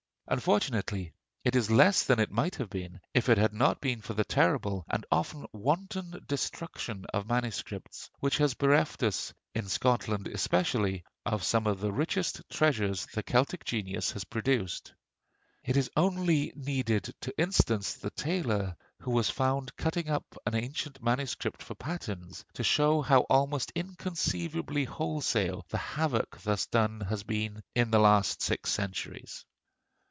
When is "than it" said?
2.05-2.31